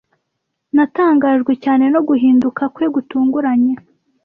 Natangajwe 0.75 1.53
cyane 1.63 1.85
no 1.93 2.01
guhinduka 2.07 2.63
kwe 2.75 2.85
gutunguranye. 2.95 3.73